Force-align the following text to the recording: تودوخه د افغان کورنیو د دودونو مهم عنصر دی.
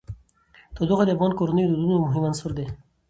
تودوخه 0.75 1.03
د 1.05 1.09
افغان 1.15 1.31
کورنیو 1.39 1.69
د 1.69 1.73
دودونو 1.75 2.03
مهم 2.05 2.23
عنصر 2.29 2.51
دی. 2.57 2.65